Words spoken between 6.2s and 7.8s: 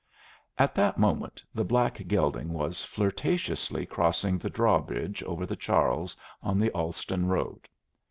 on the Allston Road.